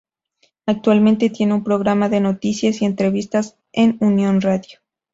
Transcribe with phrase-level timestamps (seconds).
[0.65, 4.79] Actualmente tiene un programa de noticias y entrevistas en Unión Radio.